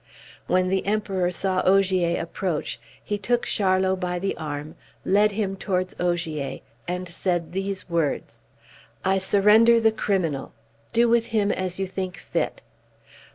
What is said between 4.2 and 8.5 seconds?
arm, led him towards Ogier, and said these words: